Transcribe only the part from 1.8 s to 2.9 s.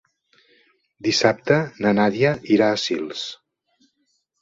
na Nàdia irà a